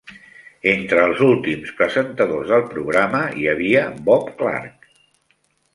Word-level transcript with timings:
Entre 0.69 1.03
els 1.09 1.21
últims 1.25 1.75
presentadors 1.81 2.49
del 2.55 2.65
programa 2.73 3.21
hi 3.43 3.47
havia 3.55 3.87
Bob 4.11 4.35
Clark. 4.43 4.93